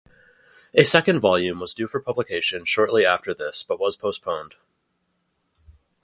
A 0.73 0.83
second 0.83 1.19
volume 1.19 1.59
was 1.59 1.75
due 1.75 1.85
for 1.85 1.99
publication 1.99 2.65
shortly 2.65 3.05
after 3.05 3.35
this 3.35 3.61
but 3.61 3.79
was 3.79 3.95
postponed. 3.95 4.55